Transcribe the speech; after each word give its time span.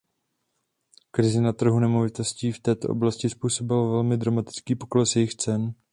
Krize 1.11 1.41
na 1.41 1.53
trhu 1.53 1.79
nemovitostí 1.79 2.51
v 2.51 2.59
této 2.59 2.87
oblasti 2.89 3.29
způsobila 3.29 3.89
velmi 3.91 4.17
dramatický 4.17 4.75
pokles 4.75 5.15
jejich 5.15 5.35
cen. 5.35 5.73